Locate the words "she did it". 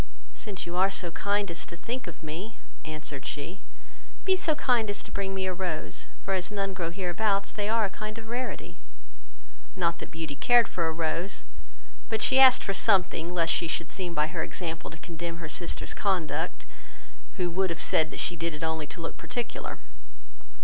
18.19-18.63